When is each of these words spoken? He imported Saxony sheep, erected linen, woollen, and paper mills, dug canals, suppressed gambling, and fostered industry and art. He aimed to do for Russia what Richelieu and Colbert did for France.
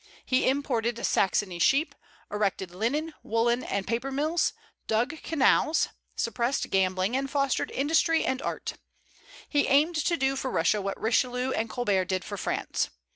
He 0.25 0.49
imported 0.49 1.05
Saxony 1.05 1.59
sheep, 1.59 1.93
erected 2.31 2.71
linen, 2.71 3.13
woollen, 3.21 3.63
and 3.63 3.85
paper 3.85 4.09
mills, 4.09 4.53
dug 4.87 5.21
canals, 5.21 5.89
suppressed 6.15 6.67
gambling, 6.71 7.15
and 7.15 7.29
fostered 7.29 7.69
industry 7.69 8.25
and 8.25 8.41
art. 8.41 8.73
He 9.47 9.67
aimed 9.67 9.97
to 9.97 10.17
do 10.17 10.35
for 10.35 10.49
Russia 10.49 10.81
what 10.81 10.99
Richelieu 10.99 11.51
and 11.51 11.69
Colbert 11.69 12.05
did 12.05 12.25
for 12.25 12.35
France. 12.35 12.89